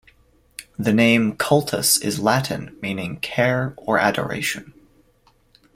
[0.79, 4.73] The name "cultus" is Latin meaning "care" or "adoration.